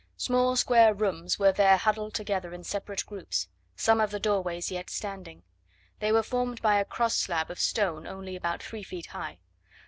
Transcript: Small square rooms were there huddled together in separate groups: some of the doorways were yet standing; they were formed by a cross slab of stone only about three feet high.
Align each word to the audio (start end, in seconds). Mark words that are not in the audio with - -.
Small 0.17 0.55
square 0.55 0.95
rooms 0.95 1.37
were 1.37 1.51
there 1.51 1.77
huddled 1.77 2.15
together 2.15 2.55
in 2.55 2.63
separate 2.63 3.05
groups: 3.05 3.49
some 3.75 4.01
of 4.01 4.09
the 4.09 4.19
doorways 4.19 4.71
were 4.71 4.73
yet 4.73 4.89
standing; 4.89 5.43
they 5.99 6.11
were 6.11 6.23
formed 6.23 6.59
by 6.59 6.79
a 6.79 6.85
cross 6.85 7.13
slab 7.15 7.51
of 7.51 7.59
stone 7.59 8.07
only 8.07 8.35
about 8.35 8.63
three 8.63 8.81
feet 8.81 9.05
high. 9.05 9.37